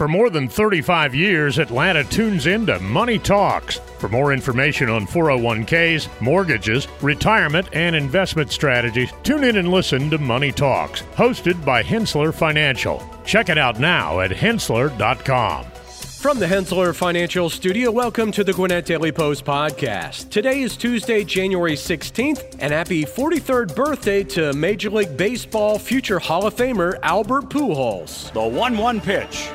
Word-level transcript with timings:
For 0.00 0.08
more 0.08 0.30
than 0.30 0.48
35 0.48 1.14
years, 1.14 1.58
Atlanta 1.58 2.02
tunes 2.02 2.46
into 2.46 2.80
Money 2.80 3.18
Talks. 3.18 3.80
For 3.98 4.08
more 4.08 4.32
information 4.32 4.88
on 4.88 5.06
401ks, 5.06 6.08
mortgages, 6.22 6.88
retirement, 7.02 7.68
and 7.74 7.94
investment 7.94 8.50
strategies, 8.50 9.12
tune 9.24 9.44
in 9.44 9.58
and 9.58 9.68
listen 9.68 10.08
to 10.08 10.16
Money 10.16 10.52
Talks, 10.52 11.02
hosted 11.16 11.62
by 11.66 11.82
Henssler 11.82 12.32
Financial. 12.32 13.06
Check 13.26 13.50
it 13.50 13.58
out 13.58 13.78
now 13.78 14.20
at 14.20 14.30
henssler.com. 14.30 15.66
From 15.66 16.38
the 16.38 16.46
Henssler 16.46 16.94
Financial 16.94 17.50
Studio, 17.50 17.90
welcome 17.90 18.32
to 18.32 18.42
the 18.42 18.54
Gwinnett 18.54 18.86
Daily 18.86 19.12
Post 19.12 19.44
podcast. 19.44 20.30
Today 20.30 20.62
is 20.62 20.78
Tuesday, 20.78 21.24
January 21.24 21.74
16th, 21.74 22.56
and 22.58 22.72
happy 22.72 23.04
43rd 23.04 23.74
birthday 23.74 24.24
to 24.24 24.54
Major 24.54 24.88
League 24.88 25.14
Baseball 25.18 25.78
future 25.78 26.18
Hall 26.18 26.46
of 26.46 26.56
Famer 26.56 26.98
Albert 27.02 27.50
Pujols. 27.50 28.32
The 28.32 28.40
1 28.40 28.78
1 28.78 29.00
pitch. 29.02 29.50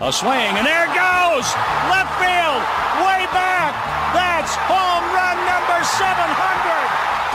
A 0.00 0.10
swing, 0.10 0.56
and 0.56 0.64
there 0.64 0.88
goes! 0.96 1.44
Left 1.92 2.08
field, 2.16 2.62
way 3.04 3.28
back! 3.36 3.76
That's 4.16 4.56
home 4.64 5.04
run 5.12 5.36
number 5.44 5.76
700! 5.84 6.16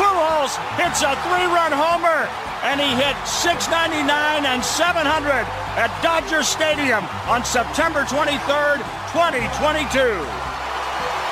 Pujols 0.01 0.57
hits 0.73 1.05
a 1.05 1.13
three 1.29 1.45
run 1.45 1.69
homer, 1.69 2.25
and 2.65 2.81
he 2.81 2.89
hit 2.97 3.13
699 3.21 4.09
and 4.49 4.65
700 4.65 5.45
at 5.77 5.93
Dodger 6.01 6.41
Stadium 6.41 7.05
on 7.29 7.45
September 7.45 8.01
23rd, 8.01 8.81
2022. 9.13 10.25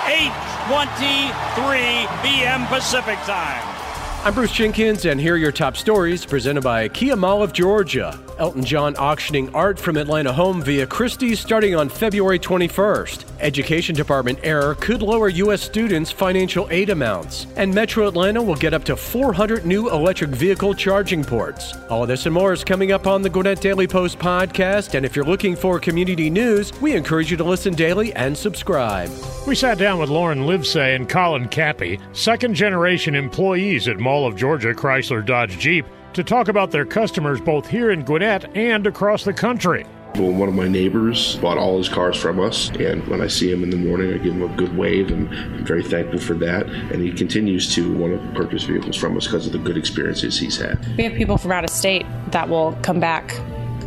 8:23 0.06 2.06
p.m. 2.22 2.68
Pacific 2.68 3.18
Time. 3.26 3.73
I'm 4.26 4.34
Bruce 4.34 4.54
Jenkins, 4.54 5.04
and 5.04 5.20
here 5.20 5.34
are 5.34 5.38
your 5.38 5.52
top 5.52 5.76
stories 5.76 6.26
presented 6.26 6.64
by 6.64 6.88
Kia 6.88 7.18
Mall 7.18 7.44
of 7.44 7.52
Georgia. 7.52 8.18
Elton 8.40 8.64
John 8.64 8.96
auctioning 8.96 9.54
art 9.54 9.78
from 9.78 9.98
Atlanta 9.98 10.32
home 10.32 10.62
via 10.62 10.88
Christie's 10.88 11.42
starting 11.42 11.76
on 11.76 11.90
February 11.90 12.40
21st. 12.40 13.26
Education 13.42 13.94
Department 13.94 14.40
error 14.42 14.76
could 14.76 15.02
lower 15.02 15.28
U.S. 15.28 15.62
students' 15.62 16.10
financial 16.10 16.70
aid 16.72 16.90
amounts. 16.90 17.48
And 17.58 17.74
Metro 17.74 18.08
Atlanta 18.08 18.42
will 18.42 18.56
get 18.56 18.74
up 18.74 18.86
to 18.86 18.96
400 18.96 19.66
new 19.66 19.92
electric 19.92 20.32
vehicle 20.32 20.74
charging 20.74 21.26
ports. 21.26 21.74
All 21.90 22.06
this 22.06 22.26
and 22.26 22.34
more 22.34 22.54
is 22.54 22.64
coming 22.64 22.94
up 22.94 23.06
on 23.06 23.24
the 23.24 23.30
Gwinnett 23.30 23.60
Daily 23.60 23.88
Post 23.88 24.20
podcast. 24.20 24.96
And 24.96 25.06
if 25.06 25.18
you're 25.18 25.26
looking 25.26 25.58
for 25.58 25.82
community 25.82 26.30
news, 26.30 26.72
we 26.80 26.96
encourage 26.96 27.30
you 27.30 27.36
to 27.36 27.44
listen 27.44 27.76
daily 27.76 28.14
and 28.14 28.38
subscribe. 28.38 29.12
We 29.46 29.56
sat 29.56 29.78
down 29.78 30.00
with 30.00 30.10
Lauren 30.10 30.44
Livesay 30.44 30.96
and 30.96 31.10
Colin 31.10 31.50
Cappy, 31.50 32.00
second 32.14 32.54
generation 32.54 33.16
employees 33.16 33.90
at 33.90 34.00
Mall 34.00 34.13
of 34.22 34.36
Georgia 34.36 34.74
Chrysler 34.74 35.26
Dodge 35.26 35.58
Jeep, 35.58 35.86
to 36.14 36.24
talk 36.24 36.48
about 36.48 36.70
their 36.70 36.86
customers 36.86 37.42
both 37.42 37.68
here 37.68 37.92
in 37.92 38.06
Gwinnett 38.06 38.56
and 38.56 38.86
across 38.86 39.24
the 39.24 39.34
country. 39.34 39.86
Well, 40.16 40.32
one 40.32 40.48
of 40.48 40.54
my 40.54 40.68
neighbors 40.68 41.38
bought 41.38 41.58
all 41.58 41.80
his 41.80 41.90
cars 41.90 42.16
from 42.16 42.40
us, 42.40 42.70
and 42.70 43.06
when 43.08 43.20
I 43.20 43.26
see 43.26 43.52
him 43.52 43.64
in 43.64 43.72
the 43.72 43.78
morning, 43.78 44.14
I 44.14 44.18
give 44.18 44.34
him 44.34 44.44
a 44.44 44.56
good 44.56 44.78
wave, 44.78 45.10
and 45.10 45.28
I'm 45.28 45.66
very 45.66 45.82
thankful 45.84 46.20
for 46.20 46.36
that. 46.36 46.68
And 46.68 47.02
he 47.02 47.12
continues 47.12 47.74
to 47.74 47.92
want 47.98 48.22
to 48.22 48.40
purchase 48.40 48.64
vehicles 48.64 48.96
from 48.96 49.18
us 49.18 49.26
because 49.26 49.48
of 49.48 49.54
the 49.54 49.58
good 49.58 49.76
experiences 49.76 50.38
he's 50.38 50.58
had. 50.58 50.86
We 50.98 51.04
have 51.06 51.14
people 51.14 51.40
from 51.40 51.52
out 51.52 51.64
of 51.64 51.72
state 51.72 52.06
that 52.28 52.48
will 52.48 52.78
come 52.84 53.00
back 53.00 53.36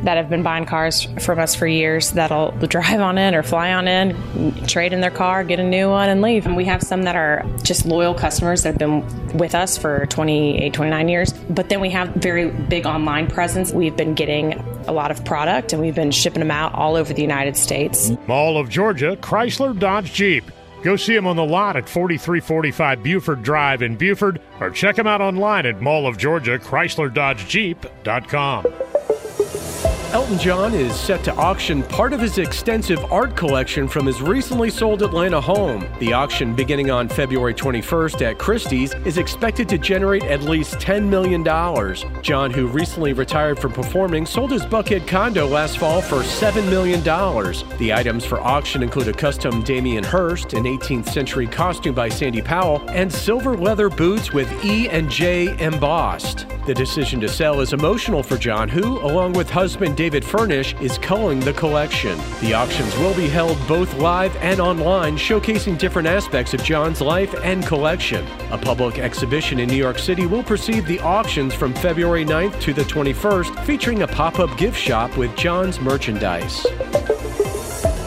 that 0.05 0.17
have 0.17 0.29
been 0.29 0.43
buying 0.43 0.67
cars 0.67 1.07
from 1.21 1.39
us 1.39 1.55
for 1.55 1.67
years 1.67 2.13
that'll 2.13 2.51
drive 2.69 3.01
on 3.01 3.19
in 3.19 3.35
or 3.35 3.43
fly 3.43 3.73
on 3.73 3.89
in, 3.89 4.55
trade 4.67 4.93
in 4.93 5.01
their 5.01 5.11
car, 5.11 5.45
get 5.45 5.59
a 5.59 5.65
new 5.65 5.89
one, 5.91 6.09
and 6.09 6.23
leave. 6.23 6.47
And 6.47 6.57
we 6.57 6.65
have 6.65 6.83
some 6.83 7.03
that 7.03 7.17
are 7.17 7.45
just 7.63 7.87
loyal 7.87 8.15
customers 8.15 8.63
that 8.63 8.71
have 8.71 8.79
been 8.79 9.37
with 9.39 9.55
us 9.55 9.77
for 9.77 10.07
28, 10.07 10.73
29 10.73 11.09
years. 11.09 11.33
But 11.51 11.69
then 11.69 11.81
we 11.81 11.91
have 11.91 12.09
very 12.15 12.51
big 12.51 12.87
online 12.87 13.27
presence. 13.27 13.73
We've 13.73 13.97
been 13.97 14.15
getting 14.15 14.55
a 14.87 14.93
lot 14.93 15.11
of 15.11 15.25
product 15.25 15.73
and 15.73 15.83
we've 15.83 15.95
been 15.95 16.11
shipping 16.11 16.41
them 16.41 16.51
out 16.51 16.75
all 16.75 16.97
over 16.97 17.13
the 17.13 17.23
United 17.23 17.57
States. 17.57 18.11
Mall 18.27 18.59
of 18.59 18.69
Georgia, 18.69 19.17
Chrysler 19.17 19.79
Dodge 19.79 20.13
Jeep. 20.13 20.51
Go 20.83 20.95
see 20.95 21.15
them 21.15 21.27
on 21.27 21.37
the 21.37 21.45
lot 21.45 21.77
at 21.77 21.89
4345 21.89 23.03
Buford 23.03 23.43
Drive 23.43 23.83
in 23.83 23.97
Buford 23.97 24.41
or 24.61 24.71
check 24.71 24.95
them 24.97 25.06
out 25.06 25.21
online 25.21 25.67
at 25.67 25.81
Mall 25.81 26.06
of 26.06 26.17
Georgia, 26.17 26.59
Chrysler 26.59 27.12
Dodge 27.12 27.49
Jeep.com. 27.49 28.67
Elton 30.12 30.39
John 30.39 30.72
is 30.72 30.94
set 30.94 31.25
to 31.25 31.34
auction 31.34 31.83
part 31.83 32.12
of 32.12 32.21
his 32.21 32.39
extensive 32.39 33.05
art 33.12 33.37
collection 33.37 33.89
from 33.89 34.06
his 34.06 34.22
recently 34.22 34.71
sold 34.71 35.03
Atlanta 35.03 35.41
home. 35.41 35.84
The 35.99 36.12
auction, 36.12 36.55
beginning 36.55 36.91
on 36.91 37.09
February 37.09 37.53
21st 37.53 38.22
at 38.22 38.39
Christie's, 38.39 38.94
is 39.05 39.19
expected 39.19 39.69
to 39.69 39.78
generate 39.78 40.22
at 40.22 40.43
least 40.43 40.77
$10 40.77 41.09
million. 41.09 41.43
John, 42.22 42.53
who 42.53 42.69
recently 42.69 43.15
retired 43.15 43.59
from 43.59 43.72
performing, 43.72 44.27
sold 44.27 44.53
his 44.53 44.65
Buckhead 44.65 45.09
condo 45.09 45.47
last 45.47 45.78
fall 45.78 46.00
for 46.00 46.19
$7 46.19 46.69
million. 46.71 47.03
The 47.78 47.93
items 47.93 48.25
for 48.25 48.41
auction 48.41 48.84
include 48.84 49.09
a 49.09 49.12
custom 49.12 49.62
Damien 49.65 50.05
Hirst, 50.05 50.53
an 50.55 50.65
18th 50.65 51.09
century 51.09 51.49
costume 51.49 51.97
by 51.97 52.09
Sandy 52.09 52.43
Powell, 52.43 52.81
and 52.91 53.12
silver 53.12 53.56
leather 53.56 53.91
boots 53.91 54.33
with 54.33 54.65
E 54.65 54.88
and 54.88 55.11
J 55.11 55.59
embossed. 55.59 56.47
The 56.66 56.75
decision 56.75 57.21
to 57.21 57.28
sell 57.28 57.60
is 57.60 57.72
emotional 57.72 58.25
for 58.25 58.37
John, 58.37 58.69
who, 58.69 58.99
along 58.99 59.34
with 59.34 59.49
husband 59.49 59.97
David 59.97 60.25
Furnish, 60.25 60.75
is 60.81 60.99
culling 60.99 61.38
the 61.38 61.53
collection. 61.53 62.19
The 62.41 62.54
auctions 62.54 62.93
will 62.99 63.15
be 63.15 63.28
held 63.28 63.56
both 63.69 63.94
live 63.99 64.34
and 64.38 64.59
online, 64.59 65.16
showcasing 65.16 65.78
different 65.78 66.09
aspects 66.09 66.55
of 66.55 66.65
John's 66.65 67.00
life 67.00 67.32
and 67.44 67.65
collection. 67.65 68.26
A 68.50 68.59
public 68.59 68.99
exhibition 68.99 69.60
in 69.60 69.69
New 69.69 69.76
York 69.76 70.00
City 70.00 70.26
will 70.26 70.43
precede 70.43 70.87
the 70.87 70.99
auctions 70.99 71.55
from 71.55 71.72
February 71.72 72.25
9th 72.25 72.60
to 72.62 72.72
the 72.72 72.82
21st, 72.82 73.65
featuring 73.65 74.03
a 74.03 74.09
pop 74.09 74.41
up 74.41 74.59
gift 74.59 74.76
shop 74.76 75.16
with 75.16 75.37
John's 75.37 75.81
merchandise. 75.81 76.66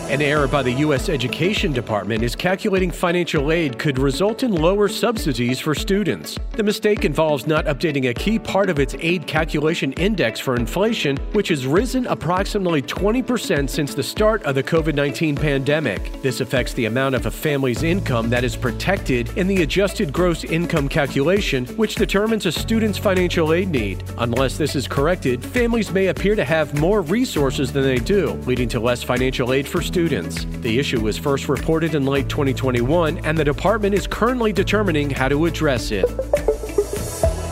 An 0.09 0.23
error 0.23 0.47
by 0.47 0.63
the 0.63 0.71
U.S. 0.71 1.07
Education 1.07 1.71
Department 1.71 2.23
is 2.23 2.35
calculating 2.35 2.89
financial 2.89 3.51
aid 3.51 3.77
could 3.77 3.99
result 3.99 4.41
in 4.41 4.51
lower 4.51 4.87
subsidies 4.87 5.59
for 5.59 5.75
students. 5.75 6.35
The 6.53 6.63
mistake 6.63 7.05
involves 7.05 7.45
not 7.45 7.65
updating 7.65 8.09
a 8.09 8.13
key 8.15 8.39
part 8.39 8.71
of 8.71 8.79
its 8.79 8.95
aid 9.01 9.27
calculation 9.27 9.93
index 9.93 10.39
for 10.39 10.55
inflation, 10.55 11.15
which 11.33 11.49
has 11.49 11.67
risen 11.67 12.07
approximately 12.07 12.81
20% 12.81 13.69
since 13.69 13.93
the 13.93 14.01
start 14.01 14.41
of 14.45 14.55
the 14.55 14.63
COVID 14.63 14.95
19 14.95 15.35
pandemic. 15.35 16.11
This 16.23 16.41
affects 16.41 16.73
the 16.73 16.85
amount 16.85 17.13
of 17.13 17.27
a 17.27 17.31
family's 17.31 17.83
income 17.83 18.31
that 18.31 18.43
is 18.43 18.55
protected 18.55 19.37
in 19.37 19.45
the 19.45 19.61
adjusted 19.61 20.11
gross 20.11 20.43
income 20.43 20.89
calculation, 20.89 21.67
which 21.77 21.93
determines 21.93 22.47
a 22.47 22.51
student's 22.51 22.97
financial 22.97 23.53
aid 23.53 23.69
need. 23.69 24.03
Unless 24.17 24.57
this 24.57 24.75
is 24.75 24.87
corrected, 24.87 25.45
families 25.45 25.91
may 25.91 26.07
appear 26.07 26.33
to 26.33 26.43
have 26.43 26.79
more 26.79 27.03
resources 27.03 27.71
than 27.71 27.83
they 27.83 27.97
do, 27.97 28.31
leading 28.47 28.67
to 28.69 28.79
less 28.79 29.03
financial 29.03 29.53
aid 29.53 29.67
for 29.67 29.83
students 29.83 29.98
students. 29.99 30.45
The 30.61 30.79
issue 30.79 31.01
was 31.01 31.17
first 31.17 31.49
reported 31.49 31.93
in 31.93 32.05
late 32.05 32.29
2021, 32.29 33.17
and 33.25 33.37
the 33.37 33.43
department 33.43 33.93
is 33.93 34.07
currently 34.07 34.53
determining 34.53 35.09
how 35.09 35.27
to 35.27 35.45
address 35.45 35.91
it. 35.91 36.05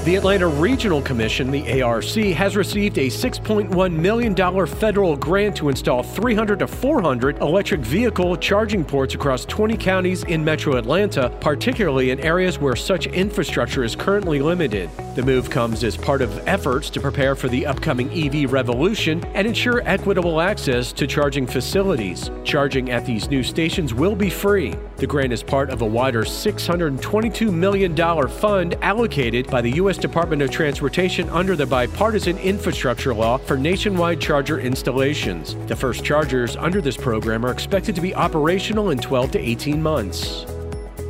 The 0.06 0.16
Atlanta 0.16 0.48
Regional 0.48 1.02
Commission, 1.02 1.52
the 1.52 1.82
ARC, 1.82 2.06
has 2.06 2.56
received 2.56 3.00
a 3.00 3.08
$6.1 3.08 3.92
million 3.92 4.66
federal 4.66 5.18
grant 5.18 5.58
to 5.58 5.68
install 5.68 6.04
300 6.04 6.60
to 6.60 6.68
400 6.68 7.40
electric 7.40 7.82
vehicle 7.82 8.38
charging 8.38 8.86
ports 8.86 9.14
across 9.14 9.44
20 9.44 9.76
counties 9.76 10.24
in 10.24 10.42
metro 10.42 10.78
Atlanta, 10.78 11.30
particularly 11.42 12.12
in 12.12 12.20
areas 12.22 12.60
where 12.60 12.78
such 12.78 13.08
infrastructure 13.08 13.84
is 13.84 13.94
currently 13.94 14.40
limited. 14.40 14.90
The 15.18 15.24
move 15.24 15.50
comes 15.50 15.84
as 15.84 15.98
part 15.98 16.22
of 16.22 16.48
efforts 16.48 16.92
to 16.92 17.02
prepare 17.02 17.36
for 17.36 17.48
the 17.48 17.66
upcoming 17.66 18.08
EV 18.12 18.54
revolution 18.54 19.26
and 19.34 19.48
ensure 19.48 19.82
equitable 19.84 20.40
access 20.40 20.94
to 20.94 21.08
charging 21.08 21.48
facilities. 21.48 22.30
Charging 22.44 22.92
at 22.92 23.04
these 23.04 23.28
new 23.28 23.42
stations 23.42 23.96
will 23.96 24.16
be 24.16 24.30
free. 24.30 24.76
The 24.98 25.08
grant 25.08 25.34
is 25.34 25.42
part 25.42 25.72
of 25.72 25.82
a 25.82 25.86
wider 25.88 26.22
$622 26.22 27.52
million 27.52 27.96
fund 28.28 28.76
allocated 28.84 29.48
by 29.48 29.60
the 29.60 29.72
U.S. 29.78 29.98
Department 29.98 30.44
of 30.44 30.52
Transportation 30.52 31.28
under 31.32 31.56
the 31.56 31.66
bipartisan 31.66 32.38
infrastructure 32.38 33.16
law 33.16 33.40
for 33.40 33.58
nationwide 33.58 34.22
charger 34.22 34.60
installations. 34.60 35.56
The 35.66 35.76
first 35.76 36.06
chargers 36.06 36.56
under 36.56 36.80
this 36.80 36.96
program 36.96 37.44
are 37.44 37.52
expected 37.52 37.96
to 37.96 38.02
be 38.02 38.14
operational 38.14 38.92
in 38.92 39.00
12 39.00 39.32
to 39.32 39.40
18 39.40 39.82
months. 39.82 40.46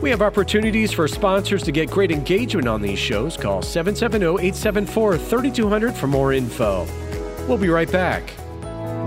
We 0.02 0.12
have 0.12 0.22
opportunities 0.22 0.92
for 0.92 1.08
sponsors 1.08 1.64
to 1.64 1.72
get 1.72 1.90
great 1.90 2.12
engagement 2.12 2.68
on 2.68 2.84
these 2.84 3.00
shows. 3.00 3.36
Call 3.36 3.64
770 3.64 4.26
874 4.48 5.18
3200 5.18 5.96
for 5.96 6.06
more 6.06 6.34
info. 6.34 6.86
We'll 7.48 7.58
be 7.58 7.70
right 7.70 7.92
back. 7.92 8.30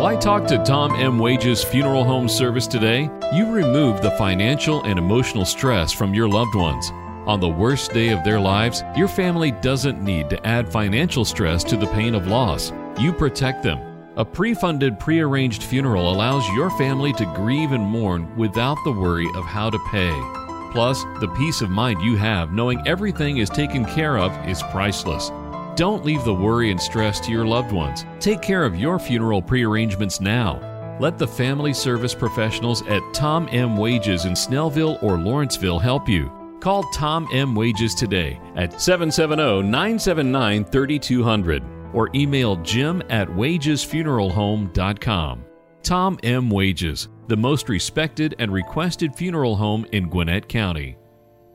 Why 0.00 0.16
talk 0.16 0.48
to 0.48 0.58
Tom 0.64 0.92
M. 0.96 1.18
Wages 1.18 1.62
Funeral 1.62 2.02
Home 2.04 2.28
Service 2.28 2.66
today? 2.66 3.08
You 3.32 3.52
remove 3.52 4.02
the 4.02 4.10
financial 4.12 4.82
and 4.82 4.98
emotional 4.98 5.44
stress 5.44 5.92
from 5.92 6.12
your 6.12 6.28
loved 6.28 6.56
ones. 6.56 6.90
On 7.26 7.38
the 7.38 7.48
worst 7.48 7.92
day 7.92 8.08
of 8.08 8.24
their 8.24 8.40
lives, 8.40 8.82
your 8.96 9.08
family 9.08 9.52
doesn't 9.52 10.02
need 10.02 10.28
to 10.30 10.44
add 10.44 10.72
financial 10.72 11.24
stress 11.24 11.62
to 11.64 11.76
the 11.76 11.86
pain 11.88 12.16
of 12.16 12.26
loss. 12.26 12.72
You 12.98 13.12
protect 13.12 13.62
them. 13.62 13.78
A 14.16 14.24
pre 14.24 14.54
funded, 14.54 14.98
pre 14.98 15.20
arranged 15.20 15.62
funeral 15.62 16.12
allows 16.12 16.48
your 16.48 16.70
family 16.70 17.12
to 17.12 17.26
grieve 17.36 17.70
and 17.70 17.84
mourn 17.84 18.34
without 18.36 18.78
the 18.84 18.92
worry 18.92 19.28
of 19.36 19.44
how 19.44 19.70
to 19.70 19.78
pay. 19.90 20.39
Plus, 20.70 21.04
the 21.20 21.28
peace 21.36 21.60
of 21.60 21.70
mind 21.70 22.00
you 22.02 22.16
have 22.16 22.52
knowing 22.52 22.82
everything 22.86 23.38
is 23.38 23.50
taken 23.50 23.84
care 23.84 24.18
of 24.18 24.32
is 24.48 24.62
priceless. 24.64 25.30
Don't 25.76 26.04
leave 26.04 26.24
the 26.24 26.34
worry 26.34 26.70
and 26.70 26.80
stress 26.80 27.20
to 27.20 27.32
your 27.32 27.46
loved 27.46 27.72
ones. 27.72 28.04
Take 28.18 28.42
care 28.42 28.64
of 28.64 28.76
your 28.76 28.98
funeral 28.98 29.42
prearrangements 29.42 30.20
now. 30.20 30.60
Let 31.00 31.16
the 31.16 31.26
family 31.26 31.72
service 31.72 32.14
professionals 32.14 32.86
at 32.86 33.00
Tom 33.14 33.48
M. 33.50 33.76
Wages 33.76 34.26
in 34.26 34.34
Snellville 34.34 35.02
or 35.02 35.18
Lawrenceville 35.18 35.78
help 35.78 36.08
you. 36.08 36.30
Call 36.60 36.82
Tom 36.92 37.26
M. 37.32 37.54
Wages 37.54 37.94
today 37.94 38.38
at 38.56 38.80
770 38.80 39.62
979 39.62 40.64
3200 40.64 41.62
or 41.94 42.10
email 42.14 42.56
jim 42.56 43.02
at 43.08 43.28
wagesfuneralhome.com. 43.28 45.44
Tom 45.82 46.18
M. 46.22 46.50
Wages, 46.50 47.08
the 47.28 47.36
most 47.36 47.68
respected 47.68 48.34
and 48.38 48.52
requested 48.52 49.14
funeral 49.14 49.56
home 49.56 49.86
in 49.92 50.08
Gwinnett 50.08 50.48
County. 50.48 50.96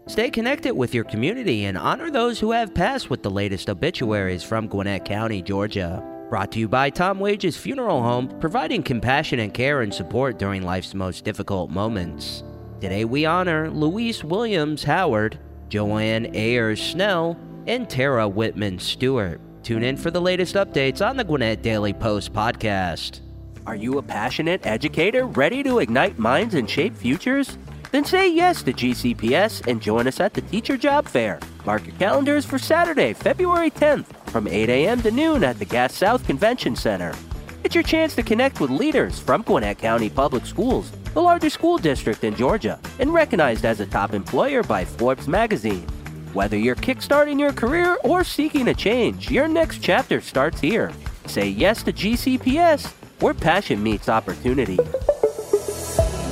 Stay 0.08 0.30
connected 0.30 0.74
with 0.74 0.94
your 0.94 1.04
community 1.04 1.66
and 1.66 1.78
honor 1.78 2.12
those 2.12 2.40
who 2.40 2.52
have 2.52 2.76
passed 2.76 3.10
with 3.10 3.24
the 3.24 3.30
latest 3.30 3.70
obituaries 3.70 4.44
from 4.44 4.68
Gwinnett 4.68 5.06
County, 5.06 5.42
Georgia. 5.42 6.04
Brought 6.30 6.52
to 6.54 6.60
you 6.60 6.68
by 6.68 6.90
Tom 6.90 7.20
Wages 7.20 7.58
Funeral 7.58 8.02
Home, 8.02 8.28
providing 8.40 8.84
compassionate 8.84 9.54
care 9.54 9.82
and 9.82 9.94
support 9.94 10.38
during 10.38 10.64
life's 10.64 10.94
most 10.94 11.24
difficult 11.24 11.70
moments. 11.70 12.44
Today 12.82 13.06
we 13.06 13.26
honor 13.26 13.70
Louise 13.72 14.24
Williams 14.24 14.84
Howard, 14.84 15.40
Joanne 15.70 16.36
Ayers 16.36 16.82
Snell, 16.82 17.40
and 17.68 17.90
Tara 17.90 18.28
Whitman 18.28 18.78
Stewart. 18.80 19.40
Tune 19.64 19.84
in 19.84 19.98
for 19.98 20.12
the 20.12 20.22
latest 20.22 20.54
updates 20.54 21.04
on 21.04 21.18
the 21.18 21.24
Gwinnett 21.24 21.64
Daily 21.64 21.94
Post 21.94 22.34
podcast. 22.34 23.22
Are 23.68 23.76
you 23.76 23.98
a 23.98 24.04
passionate 24.04 24.64
educator 24.64 25.26
ready 25.26 25.64
to 25.64 25.80
ignite 25.80 26.20
minds 26.20 26.54
and 26.54 26.70
shape 26.70 26.96
futures? 26.96 27.58
Then 27.92 28.06
say 28.06 28.32
yes 28.32 28.62
to 28.62 28.74
GCPS 28.74 29.66
and 29.66 29.82
join 29.82 30.08
us 30.08 30.20
at 30.20 30.36
the 30.36 30.42
Teacher 30.42 30.78
Job 30.78 31.08
Fair. 31.08 31.40
Mark 31.66 31.88
your 31.88 31.96
calendars 31.96 32.46
for 32.46 32.60
Saturday, 32.60 33.14
February 33.14 33.72
10th 33.72 34.06
from 34.30 34.48
8 34.48 34.70
a.m. 34.70 35.02
to 35.02 35.10
noon 35.10 35.44
at 35.44 35.58
the 35.58 35.66
Gas 35.66 35.96
South 35.96 36.28
Convention 36.28 36.76
Center. 36.76 37.16
It's 37.64 37.74
your 37.74 37.84
chance 37.84 38.14
to 38.16 38.22
connect 38.22 38.60
with 38.60 38.70
leaders 38.70 39.18
from 39.18 39.42
Gwinnett 39.42 39.80
County 39.80 40.12
Public 40.12 40.46
Schools, 40.46 40.92
the 41.16 41.22
largest 41.22 41.56
school 41.56 41.80
district 41.80 42.24
in 42.24 42.36
Georgia, 42.36 42.80
and 43.00 43.12
recognized 43.12 43.66
as 43.66 43.80
a 43.80 43.88
top 43.88 44.14
employer 44.14 44.62
by 44.62 44.86
Forbes 44.86 45.28
magazine. 45.28 45.88
Whether 46.34 46.58
you're 46.58 46.76
kickstarting 46.76 47.40
your 47.40 47.54
career 47.54 47.98
or 48.04 48.24
seeking 48.24 48.68
a 48.68 48.76
change, 48.76 49.32
your 49.32 49.48
next 49.48 49.82
chapter 49.82 50.22
starts 50.22 50.60
here. 50.60 50.92
Say 51.26 51.48
yes 51.48 51.82
to 51.84 51.94
GCPS, 51.94 52.94
where 53.20 53.34
passion 53.34 53.82
meets 53.82 54.10
opportunity. 54.10 54.78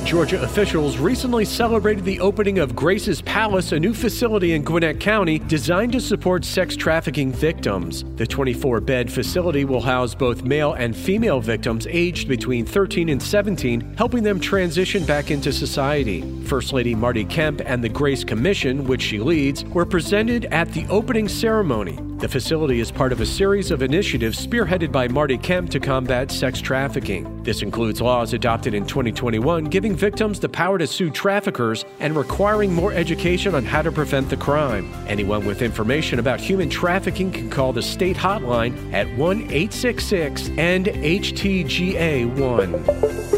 Georgia 0.04 0.42
officials 0.42 0.98
recently 0.98 1.46
celebrated 1.46 2.04
the 2.04 2.20
opening 2.20 2.58
of 2.58 2.76
Grace's 2.76 3.22
Palace, 3.22 3.72
a 3.72 3.80
new 3.80 3.94
facility 3.94 4.52
in 4.52 4.62
Gwinnett 4.62 5.00
County 5.00 5.38
designed 5.38 5.92
to 5.92 6.00
support 6.00 6.44
sex 6.44 6.76
trafficking 6.76 7.32
victims. 7.32 8.04
The 8.16 8.26
24 8.26 8.82
bed 8.82 9.10
facility 9.10 9.64
will 9.64 9.80
house 9.80 10.14
both 10.14 10.44
male 10.44 10.74
and 10.74 10.94
female 10.94 11.40
victims 11.40 11.86
aged 11.88 12.28
between 12.28 12.66
13 12.66 13.08
and 13.08 13.22
17, 13.22 13.94
helping 13.96 14.22
them 14.22 14.38
transition 14.38 15.06
back 15.06 15.30
into 15.30 15.52
society. 15.52 16.20
First 16.44 16.74
Lady 16.74 16.94
Marty 16.94 17.24
Kemp 17.24 17.62
and 17.64 17.82
the 17.82 17.88
Grace 17.88 18.24
Commission, 18.24 18.84
which 18.84 19.02
she 19.02 19.18
leads, 19.18 19.64
were 19.64 19.86
presented 19.86 20.44
at 20.46 20.70
the 20.72 20.86
opening 20.88 21.28
ceremony. 21.28 21.98
The 22.24 22.28
facility 22.28 22.80
is 22.80 22.90
part 22.90 23.12
of 23.12 23.20
a 23.20 23.26
series 23.26 23.70
of 23.70 23.82
initiatives 23.82 24.46
spearheaded 24.46 24.90
by 24.90 25.08
Marty 25.08 25.36
Kemp 25.36 25.68
to 25.68 25.78
combat 25.78 26.30
sex 26.30 26.58
trafficking. 26.58 27.42
This 27.42 27.60
includes 27.60 28.00
laws 28.00 28.32
adopted 28.32 28.72
in 28.72 28.86
2021 28.86 29.64
giving 29.64 29.94
victims 29.94 30.40
the 30.40 30.48
power 30.48 30.78
to 30.78 30.86
sue 30.86 31.10
traffickers 31.10 31.84
and 32.00 32.16
requiring 32.16 32.72
more 32.72 32.94
education 32.94 33.54
on 33.54 33.66
how 33.66 33.82
to 33.82 33.92
prevent 33.92 34.30
the 34.30 34.38
crime. 34.38 34.90
Anyone 35.06 35.44
with 35.44 35.60
information 35.60 36.18
about 36.18 36.40
human 36.40 36.70
trafficking 36.70 37.30
can 37.30 37.50
call 37.50 37.74
the 37.74 37.82
state 37.82 38.16
hotline 38.16 38.72
at 38.94 39.06
1 39.18 39.42
866 39.42 40.48
and 40.56 40.86
HTGA 40.86 42.24
1. 42.38 43.33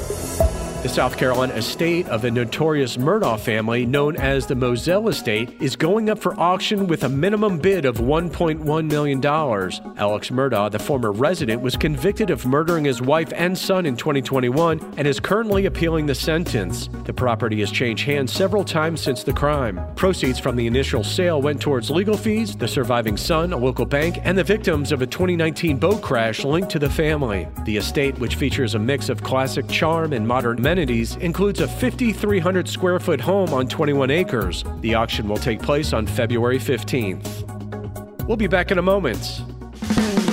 The 0.82 0.92
South 0.92 1.16
Carolina 1.16 1.54
estate 1.54 2.06
of 2.08 2.22
the 2.22 2.30
notorious 2.30 2.96
Murdaugh 2.96 3.40
family, 3.40 3.84
known 3.84 4.14
as 4.16 4.46
the 4.46 4.54
Moselle 4.54 5.08
Estate, 5.08 5.60
is 5.60 5.74
going 5.74 6.08
up 6.08 6.18
for 6.18 6.38
auction 6.38 6.86
with 6.86 7.02
a 7.02 7.08
minimum 7.08 7.58
bid 7.58 7.84
of 7.84 7.96
$1.1 7.96 8.90
million. 8.90 9.24
Alex 9.24 10.30
Murdaugh, 10.30 10.70
the 10.70 10.78
former 10.78 11.10
resident, 11.10 11.60
was 11.60 11.76
convicted 11.76 12.30
of 12.30 12.46
murdering 12.46 12.84
his 12.84 13.02
wife 13.02 13.32
and 13.34 13.58
son 13.58 13.84
in 13.84 13.96
2021 13.96 14.94
and 14.96 15.08
is 15.08 15.18
currently 15.18 15.66
appealing 15.66 16.06
the 16.06 16.14
sentence. 16.14 16.88
The 17.04 17.12
property 17.12 17.58
has 17.60 17.72
changed 17.72 18.04
hands 18.04 18.32
several 18.32 18.64
times 18.64 19.00
since 19.00 19.24
the 19.24 19.32
crime. 19.32 19.80
Proceeds 19.96 20.38
from 20.38 20.54
the 20.54 20.68
initial 20.68 21.02
sale 21.02 21.42
went 21.42 21.60
towards 21.60 21.90
legal 21.90 22.16
fees, 22.16 22.54
the 22.54 22.68
surviving 22.68 23.16
son, 23.16 23.52
a 23.52 23.56
local 23.56 23.86
bank, 23.86 24.18
and 24.22 24.38
the 24.38 24.44
victims 24.44 24.92
of 24.92 25.02
a 25.02 25.06
2019 25.06 25.78
boat 25.78 26.00
crash 26.00 26.44
linked 26.44 26.70
to 26.70 26.78
the 26.78 26.90
family. 26.90 27.48
The 27.64 27.78
estate, 27.78 28.16
which 28.18 28.36
features 28.36 28.76
a 28.76 28.78
mix 28.78 29.08
of 29.08 29.22
classic 29.22 29.66
charm 29.68 30.12
and 30.12 30.28
modern 30.28 30.58
amenities, 30.58 30.75
amenities 30.76 31.16
includes 31.16 31.60
a 31.60 31.66
5,300 31.66 32.68
square 32.68 33.00
foot 33.00 33.18
home 33.18 33.54
on 33.54 33.66
21 33.66 34.10
acres. 34.10 34.62
The 34.80 34.94
auction 34.94 35.26
will 35.26 35.38
take 35.38 35.62
place 35.62 35.94
on 35.94 36.06
February 36.06 36.58
15th. 36.58 38.26
We'll 38.26 38.36
be 38.36 38.46
back 38.46 38.70
in 38.70 38.76
a 38.76 38.82
moment. 38.82 39.42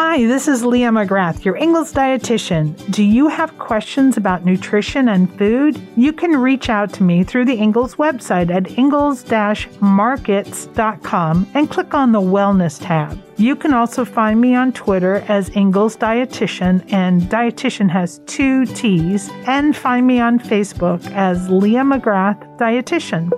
Hi, 0.00 0.18
this 0.26 0.46
is 0.46 0.64
Leah 0.64 0.90
McGrath, 0.90 1.44
your 1.44 1.56
Ingles 1.56 1.92
dietitian. 1.92 2.76
Do 2.92 3.02
you 3.02 3.26
have 3.26 3.58
questions 3.58 4.16
about 4.16 4.44
nutrition 4.44 5.08
and 5.08 5.28
food? 5.36 5.76
You 5.96 6.12
can 6.12 6.36
reach 6.36 6.68
out 6.68 6.92
to 6.92 7.02
me 7.02 7.24
through 7.24 7.46
the 7.46 7.56
Ingles 7.56 7.96
website 7.96 8.48
at 8.48 8.78
ingles-markets.com 8.78 11.50
and 11.52 11.68
click 11.68 11.94
on 11.94 12.12
the 12.12 12.20
Wellness 12.20 12.80
tab. 12.80 13.20
You 13.38 13.56
can 13.56 13.74
also 13.74 14.04
find 14.04 14.40
me 14.40 14.54
on 14.54 14.72
Twitter 14.72 15.16
as 15.26 15.50
Ingles 15.56 15.96
Dietitian, 15.96 16.92
and 16.92 17.22
Dietitian 17.22 17.90
has 17.90 18.20
two 18.26 18.66
T's, 18.66 19.28
and 19.48 19.76
find 19.76 20.06
me 20.06 20.20
on 20.20 20.38
Facebook 20.38 21.04
as 21.10 21.50
Leah 21.50 21.82
McGrath 21.82 22.56
Dietitian. 22.56 23.32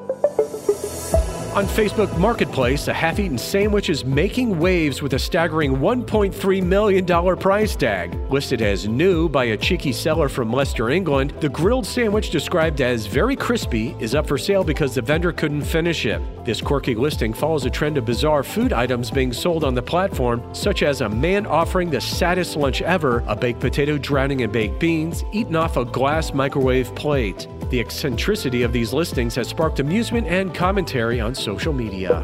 On 1.57 1.66
Facebook 1.66 2.16
Marketplace, 2.16 2.87
a 2.87 2.95
half 2.95 3.19
eaten 3.19 3.37
sandwich 3.37 3.90
is 3.90 4.04
making 4.04 4.61
waves 4.61 5.02
with 5.02 5.14
a 5.14 5.19
staggering 5.19 5.78
$1.3 5.78 6.62
million 6.62 7.37
price 7.37 7.75
tag. 7.75 8.14
Listed 8.30 8.62
as 8.62 8.87
new 8.87 9.28
by 9.28 9.47
a 9.47 9.57
cheeky 9.57 9.90
seller 9.90 10.28
from 10.28 10.52
Leicester, 10.52 10.90
England, 10.90 11.35
the 11.40 11.49
grilled 11.49 11.85
sandwich, 11.85 12.30
described 12.30 12.80
as 12.80 13.07
very 13.07 13.35
crispy, 13.35 13.97
is 13.99 14.14
up 14.14 14.28
for 14.28 14.38
sale 14.38 14.62
because 14.62 14.95
the 14.95 15.02
vendor 15.02 15.33
couldn't 15.33 15.62
finish 15.62 16.07
it. 16.07 16.23
This 16.45 16.61
quirky 16.61 16.95
listing 16.95 17.35
follows 17.35 17.64
a 17.64 17.71
trend 17.71 17.99
of 17.99 18.04
bizarre 18.04 18.45
food 18.45 18.73
items 18.73 19.11
being 19.11 19.33
sold 19.33 19.64
on 19.64 19.75
the 19.75 19.83
platform, 19.83 20.40
such 20.54 20.85
as 20.85 21.00
a 21.00 21.09
man 21.09 21.47
offering 21.47 21.90
the 21.90 22.00
saddest 22.00 22.54
lunch 22.54 22.80
ever 22.80 23.25
a 23.26 23.35
baked 23.35 23.59
potato 23.59 23.99
drowning 23.99 24.40
in 24.40 24.52
baked 24.52 24.78
beans, 24.78 25.25
eaten 25.33 25.57
off 25.57 25.76
a 25.76 25.85
glass 25.85 26.33
microwave 26.33 26.95
plate. 26.95 27.49
The 27.71 27.80
eccentricity 27.80 28.62
of 28.62 28.73
these 28.73 28.92
listings 28.92 29.37
has 29.37 29.47
sparked 29.47 29.78
amusement 29.78 30.26
and 30.26 30.52
commentary 30.52 31.21
on 31.21 31.37
social 31.40 31.73
media. 31.73 32.23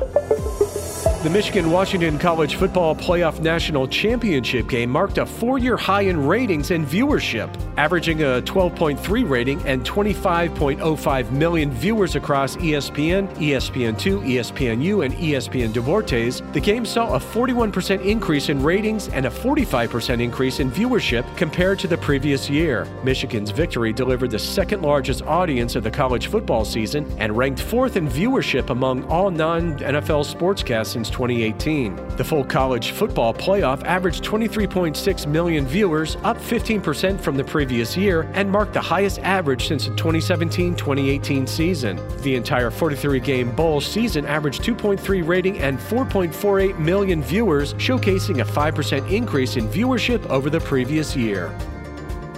The 1.22 1.30
Michigan 1.30 1.70
Washington 1.70 2.18
College 2.18 2.56
Football 2.56 2.94
Playoff 2.94 3.40
National 3.40 3.88
Championship 3.88 4.68
game 4.68 4.90
marked 4.90 5.16
a 5.16 5.24
four 5.24 5.58
year 5.58 5.76
high 5.76 6.02
in 6.02 6.24
ratings 6.24 6.70
and 6.70 6.86
viewership. 6.86 7.48
Averaging 7.78 8.22
a 8.22 8.42
12.3 8.42 9.28
rating 9.28 9.60
and 9.66 9.84
25.05 9.84 11.30
million 11.32 11.70
viewers 11.72 12.16
across 12.16 12.56
ESPN, 12.56 13.28
ESPN2, 13.36 14.24
ESPNU, 14.24 15.04
and 15.04 15.14
ESPN 15.14 15.72
Deportes, 15.72 16.52
the 16.52 16.60
game 16.60 16.84
saw 16.86 17.14
a 17.16 17.18
41% 17.18 18.04
increase 18.04 18.48
in 18.48 18.62
ratings 18.62 19.08
and 19.08 19.26
a 19.26 19.30
45% 19.30 20.22
increase 20.22 20.60
in 20.60 20.70
viewership 20.70 21.24
compared 21.36 21.78
to 21.80 21.88
the 21.88 21.98
previous 21.98 22.48
year. 22.48 22.86
Michigan's 23.02 23.50
victory 23.50 23.92
delivered 23.92 24.30
the 24.30 24.38
second 24.38 24.82
largest 24.82 25.22
audience 25.22 25.76
of 25.76 25.82
the 25.82 25.90
college 25.90 26.28
football 26.28 26.64
season 26.64 27.10
and 27.18 27.36
ranked 27.36 27.60
fourth 27.60 27.96
in 27.96 28.06
viewership 28.06 28.70
among 28.70 29.02
all 29.04 29.30
non 29.30 29.78
NFL 29.78 30.24
sportscasts 30.24 30.88
since 30.88 31.15
2018. 31.16 31.96
The 32.18 32.24
full 32.24 32.44
college 32.44 32.90
football 32.90 33.32
playoff 33.32 33.82
averaged 33.84 34.22
23.6 34.22 35.26
million 35.26 35.66
viewers, 35.66 36.16
up 36.24 36.36
15% 36.36 37.18
from 37.18 37.38
the 37.38 37.44
previous 37.44 37.96
year, 37.96 38.28
and 38.34 38.50
marked 38.50 38.74
the 38.74 38.82
highest 38.82 39.20
average 39.20 39.66
since 39.66 39.86
the 39.86 39.96
2017 39.96 40.76
2018 40.76 41.46
season. 41.46 41.98
The 42.18 42.36
entire 42.36 42.70
43 42.70 43.18
game 43.20 43.56
bowl 43.56 43.80
season 43.80 44.26
averaged 44.26 44.62
2.3 44.62 45.26
rating 45.26 45.58
and 45.58 45.78
4.48 45.78 46.78
million 46.78 47.22
viewers, 47.22 47.72
showcasing 47.74 48.42
a 48.42 48.44
5% 48.44 49.10
increase 49.10 49.56
in 49.56 49.66
viewership 49.68 50.26
over 50.26 50.50
the 50.50 50.60
previous 50.60 51.16
year. 51.16 51.56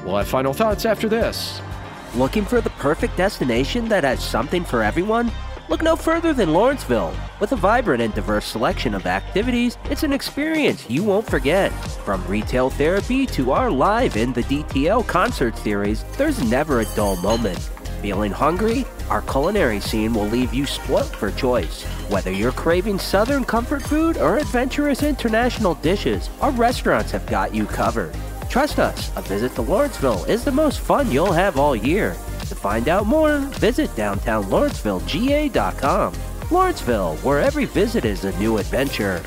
We'll 0.04 0.18
have 0.18 0.28
final 0.28 0.52
thoughts 0.52 0.84
after 0.84 1.08
this. 1.08 1.60
Looking 2.14 2.44
for 2.44 2.60
the 2.60 2.70
perfect 2.70 3.16
destination 3.16 3.88
that 3.88 4.04
has 4.04 4.22
something 4.24 4.64
for 4.64 4.84
everyone? 4.84 5.32
Look 5.68 5.82
no 5.82 5.96
further 5.96 6.32
than 6.32 6.54
Lawrenceville. 6.54 7.14
With 7.40 7.52
a 7.52 7.56
vibrant 7.56 8.00
and 8.00 8.14
diverse 8.14 8.46
selection 8.46 8.94
of 8.94 9.06
activities, 9.06 9.76
it's 9.90 10.02
an 10.02 10.14
experience 10.14 10.88
you 10.88 11.04
won't 11.04 11.28
forget. 11.28 11.70
From 12.06 12.26
retail 12.26 12.70
therapy 12.70 13.26
to 13.26 13.52
our 13.52 13.70
live 13.70 14.16
in 14.16 14.32
the 14.32 14.44
DTL 14.44 15.06
concert 15.06 15.58
series, 15.58 16.04
there's 16.16 16.42
never 16.50 16.80
a 16.80 16.86
dull 16.96 17.16
moment. 17.16 17.58
Feeling 18.00 18.32
hungry? 18.32 18.86
Our 19.10 19.20
culinary 19.22 19.80
scene 19.80 20.14
will 20.14 20.26
leave 20.26 20.54
you 20.54 20.64
spoilt 20.64 21.14
for 21.14 21.30
choice. 21.32 21.82
Whether 22.08 22.32
you're 22.32 22.52
craving 22.52 22.98
southern 22.98 23.44
comfort 23.44 23.82
food 23.82 24.16
or 24.16 24.38
adventurous 24.38 25.02
international 25.02 25.74
dishes, 25.74 26.30
our 26.40 26.52
restaurants 26.52 27.10
have 27.10 27.26
got 27.26 27.54
you 27.54 27.66
covered. 27.66 28.14
Trust 28.48 28.78
us, 28.78 29.14
a 29.16 29.20
visit 29.22 29.54
to 29.56 29.62
Lawrenceville 29.62 30.24
is 30.24 30.44
the 30.44 30.52
most 30.52 30.80
fun 30.80 31.10
you'll 31.10 31.32
have 31.32 31.58
all 31.58 31.76
year. 31.76 32.16
To 32.48 32.54
find 32.54 32.88
out 32.88 33.06
more, 33.06 33.38
visit 33.38 33.90
downtownlawrencevillega.com. 33.90 36.14
Lawrenceville, 36.50 37.16
where 37.16 37.40
every 37.40 37.66
visit 37.66 38.06
is 38.06 38.24
a 38.24 38.36
new 38.38 38.56
adventure. 38.56 39.22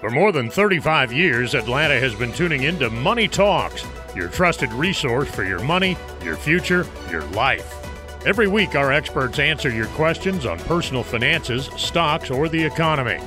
For 0.00 0.10
more 0.10 0.30
than 0.30 0.48
35 0.48 1.12
years, 1.12 1.54
Atlanta 1.54 1.98
has 1.98 2.14
been 2.14 2.32
tuning 2.32 2.62
into 2.62 2.88
Money 2.88 3.26
Talks, 3.26 3.84
your 4.14 4.28
trusted 4.28 4.72
resource 4.74 5.28
for 5.28 5.42
your 5.42 5.58
money, 5.58 5.96
your 6.22 6.36
future, 6.36 6.86
your 7.10 7.24
life. 7.32 7.78
Every 8.24 8.46
week, 8.46 8.76
our 8.76 8.92
experts 8.92 9.40
answer 9.40 9.70
your 9.70 9.88
questions 9.88 10.46
on 10.46 10.60
personal 10.60 11.02
finances, 11.02 11.68
stocks, 11.76 12.30
or 12.30 12.48
the 12.48 12.62
economy. 12.62 13.18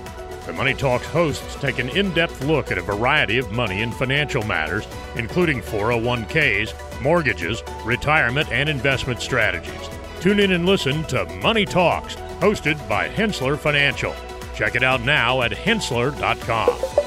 The 0.45 0.53
Money 0.53 0.73
Talks 0.73 1.05
hosts 1.07 1.55
take 1.55 1.79
an 1.79 1.89
in 1.89 2.13
depth 2.13 2.43
look 2.43 2.69
at 2.69 2.77
a 2.77 2.81
variety 2.81 3.37
of 3.37 3.51
money 3.51 3.81
and 3.81 3.93
financial 3.93 4.43
matters, 4.43 4.85
including 5.15 5.61
401ks, 5.61 7.01
mortgages, 7.01 7.63
retirement, 7.85 8.51
and 8.51 8.67
investment 8.67 9.21
strategies. 9.21 9.89
Tune 10.19 10.39
in 10.39 10.51
and 10.51 10.65
listen 10.65 11.03
to 11.05 11.25
Money 11.41 11.65
Talks, 11.65 12.15
hosted 12.41 12.87
by 12.89 13.07
Henssler 13.07 13.57
Financial. 13.57 14.13
Check 14.53 14.75
it 14.75 14.83
out 14.83 15.01
now 15.01 15.41
at 15.41 15.51
henssler.com. 15.51 17.02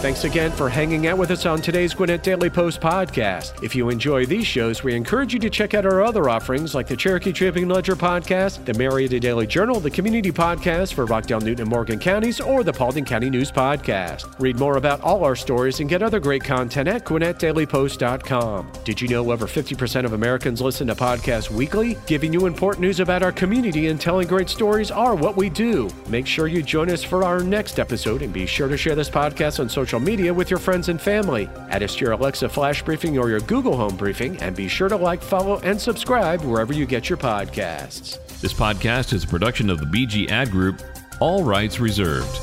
Thanks 0.00 0.22
again 0.22 0.52
for 0.52 0.68
hanging 0.68 1.08
out 1.08 1.18
with 1.18 1.32
us 1.32 1.44
on 1.44 1.60
today's 1.60 1.92
Gwinnett 1.92 2.22
Daily 2.22 2.48
Post 2.48 2.80
podcast. 2.80 3.64
If 3.64 3.74
you 3.74 3.88
enjoy 3.88 4.26
these 4.26 4.46
shows, 4.46 4.84
we 4.84 4.94
encourage 4.94 5.32
you 5.32 5.40
to 5.40 5.50
check 5.50 5.74
out 5.74 5.84
our 5.84 6.04
other 6.04 6.28
offerings 6.28 6.72
like 6.72 6.86
the 6.86 6.96
Cherokee 6.96 7.32
Tribune 7.32 7.68
Ledger 7.68 7.96
podcast, 7.96 8.64
the 8.64 8.74
Marietta 8.74 9.18
Daily 9.18 9.44
Journal, 9.44 9.80
the 9.80 9.90
Community 9.90 10.30
Podcast 10.30 10.94
for 10.94 11.04
Rockdale, 11.04 11.40
Newton, 11.40 11.62
and 11.62 11.68
Morgan 11.68 11.98
counties, 11.98 12.40
or 12.40 12.62
the 12.62 12.72
Paulding 12.72 13.04
County 13.04 13.28
News 13.28 13.50
Podcast. 13.50 14.38
Read 14.38 14.56
more 14.60 14.76
about 14.76 15.00
all 15.00 15.24
our 15.24 15.34
stories 15.34 15.80
and 15.80 15.90
get 15.90 16.00
other 16.00 16.20
great 16.20 16.44
content 16.44 16.88
at 16.88 17.04
GwinnettDailyPost.com. 17.04 18.72
Did 18.84 19.00
you 19.00 19.08
know 19.08 19.32
over 19.32 19.46
50% 19.46 20.04
of 20.04 20.12
Americans 20.12 20.60
listen 20.60 20.86
to 20.86 20.94
podcasts 20.94 21.50
weekly? 21.50 21.98
Giving 22.06 22.32
you 22.32 22.46
important 22.46 22.82
news 22.82 23.00
about 23.00 23.24
our 23.24 23.32
community 23.32 23.88
and 23.88 24.00
telling 24.00 24.28
great 24.28 24.48
stories 24.48 24.92
are 24.92 25.16
what 25.16 25.36
we 25.36 25.50
do. 25.50 25.90
Make 26.08 26.28
sure 26.28 26.46
you 26.46 26.62
join 26.62 26.88
us 26.88 27.02
for 27.02 27.24
our 27.24 27.40
next 27.40 27.80
episode 27.80 28.22
and 28.22 28.32
be 28.32 28.46
sure 28.46 28.68
to 28.68 28.76
share 28.76 28.94
this 28.94 29.10
podcast 29.10 29.58
on 29.58 29.68
social 29.68 29.87
social 29.88 30.00
media 30.00 30.34
with 30.34 30.50
your 30.50 30.58
friends 30.58 30.90
and 30.90 31.00
family. 31.00 31.48
Add 31.70 31.82
us 31.82 31.94
to 31.94 32.04
your 32.04 32.12
Alexa 32.12 32.50
Flash 32.50 32.82
Briefing 32.82 33.16
or 33.16 33.30
your 33.30 33.40
Google 33.40 33.74
Home 33.74 33.96
Briefing, 33.96 34.36
and 34.42 34.54
be 34.54 34.68
sure 34.68 34.86
to 34.86 34.96
like, 34.96 35.22
follow, 35.22 35.60
and 35.60 35.80
subscribe 35.80 36.42
wherever 36.42 36.74
you 36.74 36.84
get 36.84 37.08
your 37.08 37.16
podcasts. 37.16 38.18
This 38.42 38.52
podcast 38.52 39.14
is 39.14 39.24
a 39.24 39.26
production 39.26 39.70
of 39.70 39.78
the 39.78 39.86
BG 39.86 40.28
Ad 40.28 40.50
Group, 40.50 40.82
all 41.20 41.42
rights 41.42 41.80
reserved. 41.80 42.38